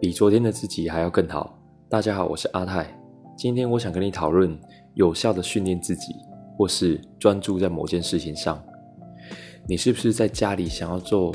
[0.00, 1.58] 比昨天的自己还要更好。
[1.88, 2.86] 大家好，我是阿泰。
[3.36, 4.56] 今天我想跟你讨论
[4.94, 6.14] 有效的训练自己，
[6.56, 8.62] 或是专注在某件事情上。
[9.66, 11.34] 你是不是在家里想要做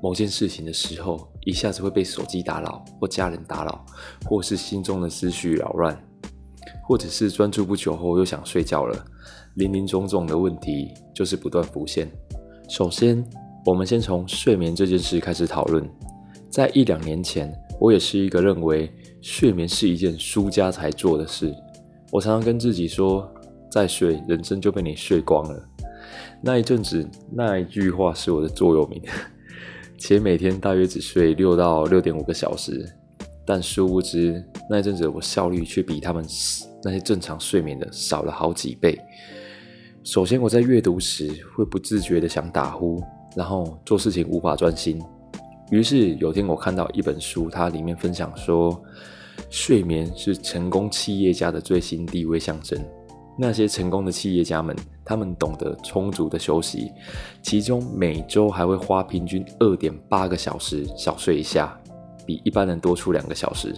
[0.00, 3.84] 某件事情的时候，一下子会被手机打扰，或家人打扰，
[4.26, 6.00] 或是心中的思绪扰乱，
[6.86, 9.04] 或者是专注不久后又想睡觉了？
[9.56, 12.08] 林林总总的问题就是不断浮现。
[12.68, 13.24] 首先，
[13.66, 15.84] 我们先从睡眠这件事开始讨论。
[16.48, 18.90] 在一两年前，我也是一个认为
[19.20, 21.54] 睡眠是一件输家才做的事。
[22.10, 23.28] 我常常跟自己说
[23.70, 25.68] ：“再睡，人生就被你睡光了。”
[26.40, 29.02] 那一阵子，那一句话是我的座右铭，
[29.98, 32.86] 且每天大约只睡六到六点五个小时。
[33.46, 36.24] 但殊不知，那一阵子我效率却比他们
[36.82, 38.98] 那些正常睡眠的少了好几倍。
[40.02, 43.02] 首先，我在阅读时会不自觉地想打呼，
[43.34, 45.02] 然后做事情无法专心。
[45.70, 48.80] 于是有天我看到一本书，它里面分享说，
[49.50, 52.78] 睡眠是成功企业家的最新地位象征。
[53.36, 56.92] 那些成功的企业家们，他们懂得充足的休息，
[57.42, 61.76] 其中每周还会花平均二点八个小时小睡一下，
[62.24, 63.74] 比一般人多出两个小时。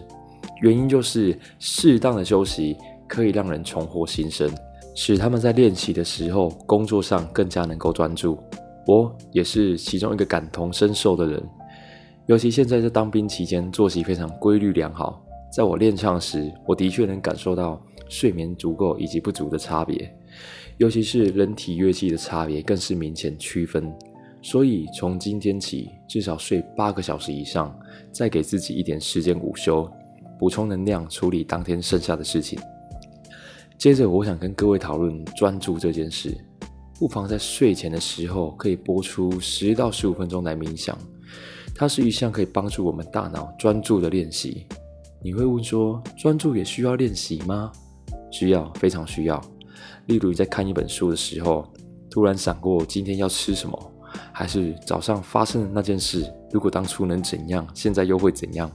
[0.61, 2.77] 原因就是适当的休息
[3.09, 4.51] 可以让人重获新生，
[4.95, 8.39] 使他们在练习的时候工作上更加能够专注。
[8.87, 11.43] 我也是其中一个感同身受的人。
[12.27, 15.25] 尤其现在在当兵期间，作息非常规律良好。
[15.55, 20.13] 在我练唱时，我的确能感受到睡眠足够以及不足的差别。
[20.77, 23.95] 尤其是人体乐器的差别，更是明显区分。
[24.43, 27.73] 所以从今天起，至少睡八个小时以上，
[28.11, 29.89] 再给自己一点时间午休，
[30.37, 32.59] 补充能量，处理当天剩下的事情。
[33.79, 36.37] 接着，我想跟各位讨论专注这件事。
[36.99, 40.99] 不妨在睡前的时候，可以播出十到十五分钟来冥想。
[41.77, 44.67] 它是一项可以帮助我们大脑专注的练习。
[45.23, 47.71] 你会问说，专注也需要练习吗？
[48.31, 49.41] 需要，非常需要。
[50.07, 51.67] 例如你在看一本书的时候，
[52.11, 53.93] 突然闪过今天要吃什么，
[54.33, 58.71] 还是早上发生的那件事，如果当初能怎样，现在又会怎样？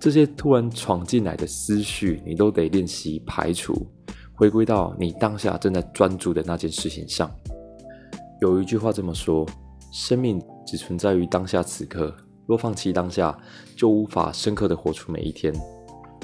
[0.00, 3.86] 这些突然闯进来的思绪，你都得练习排除，
[4.34, 7.30] 回归到你当下正在专注的那件事情上。
[8.40, 9.46] 有一句话这么说：
[9.96, 10.42] 生命。
[10.66, 12.12] 只存在于当下此刻。
[12.44, 13.36] 若放弃当下，
[13.76, 15.54] 就无法深刻的活出每一天。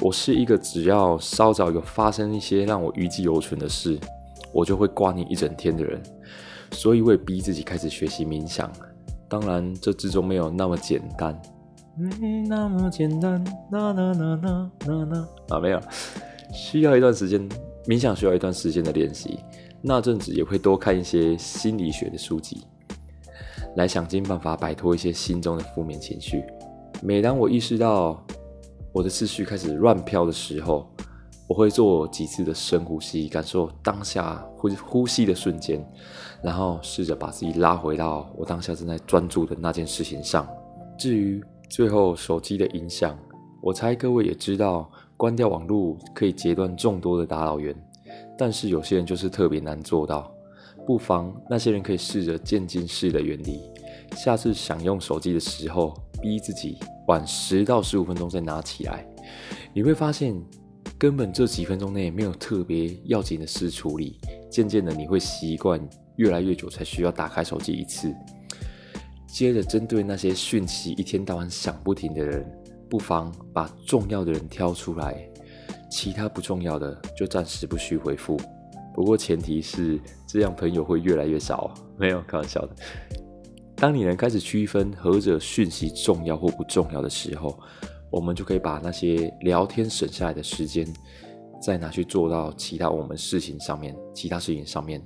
[0.00, 3.96] 我是一个只要稍早有发生一些让我余悸犹存的事，
[4.52, 6.02] 我就会挂念一整天的人。
[6.72, 8.68] 所以，我也逼自己开始学习冥想。
[9.28, 11.40] 当然，这之中没有那么简单，
[11.96, 13.42] 没那么简单。
[13.70, 15.80] 啦啦啦啦啦啦啊，没有，
[16.52, 17.48] 需要一段时间。
[17.86, 19.38] 冥想需要一段时间的练习。
[19.80, 22.66] 那阵子也会多看一些心理学的书籍。
[23.76, 26.44] 来想尽办法摆脱一些心中的负面情绪。
[27.02, 28.24] 每当我意识到
[28.92, 30.88] 我的思绪开始乱飘的时候，
[31.48, 35.84] 我会做几次的深呼吸，感受当下呼呼吸的瞬间，
[36.42, 40.48] 然后试着把自己拉回到我当下正在专注的那件事情上。
[40.98, 43.18] 至于最后手机的影响，
[43.60, 47.74] 我猜各位也知道，关掉网络可以截断众多的打扰源，
[48.38, 50.32] 但是有些人就是特别难做到。
[50.86, 53.60] 不妨那些人可以试着渐进式的远离，
[54.16, 56.76] 下次想用手机的时候，逼自己
[57.06, 59.06] 晚十到十五分钟再拿起来。
[59.72, 60.34] 你会发现，
[60.98, 64.18] 根本这几分钟内没有特别要紧的事处理。
[64.50, 65.80] 渐渐的，你会习惯
[66.16, 68.14] 越来越久才需要打开手机一次。
[69.26, 72.44] 接着，针对那些讯息一天到晚响不停的人，
[72.90, 75.26] 不妨把重要的人挑出来，
[75.90, 78.36] 其他不重要的就暂时不需回复。
[78.94, 82.76] 不过前提是这样朋友会越来越少，没有开玩笑的。
[83.76, 87.58] 当你能开始区分何者讯息重要或不重要的时候，
[88.10, 90.86] 我们就可以把那些聊天省下来的时间，
[91.60, 95.02] 再拿去做到其他我们事情上面，其他事情上面。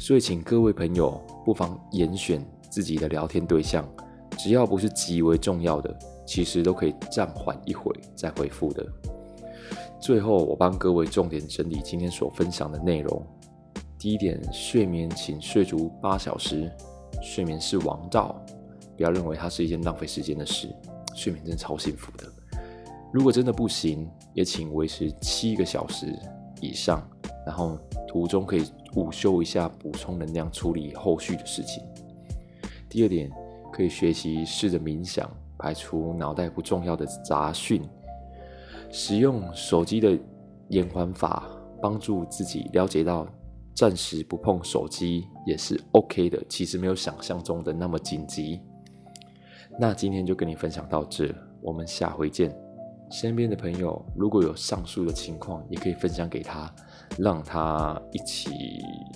[0.00, 3.88] 所以，请各位朋友不妨严选自己的聊天对象，
[4.36, 5.96] 只要不是极为重要的，
[6.26, 8.84] 其实都可以暂缓一会再回复的。
[10.00, 13.22] 最后，我帮各位重点整理今天所分享的内容。
[13.98, 16.70] 第一点，睡眠请睡足八小时，
[17.20, 18.40] 睡眠是王道，
[18.96, 20.68] 不要认为它是一件浪费时间的事，
[21.14, 22.24] 睡眠真的超幸福的。
[23.12, 26.06] 如果真的不行，也请维持七个小时
[26.60, 27.02] 以上，
[27.44, 27.76] 然后
[28.06, 28.64] 途中可以
[28.94, 31.82] 午休一下，补充能量，处理后续的事情。
[32.88, 33.30] 第二点，
[33.72, 35.28] 可以学习试着冥想，
[35.58, 37.82] 排除脑袋不重要的杂讯。
[38.90, 40.18] 使用手机的
[40.68, 41.44] 延缓法，
[41.80, 43.26] 帮助自己了解到
[43.74, 46.42] 暂时不碰手机也是 OK 的。
[46.48, 48.60] 其实没有想象中的那么紧急。
[49.78, 51.32] 那今天就跟你分享到这，
[51.62, 52.54] 我们下回见。
[53.10, 56.70] 身边的朋友如果有上述的情况，也可以分享给他，
[57.16, 58.50] 让他一起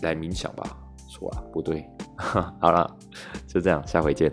[0.03, 0.79] 来冥想吧。
[1.11, 1.87] 错了，不对，
[2.17, 2.97] 好了，
[3.47, 4.33] 就这样，下回见。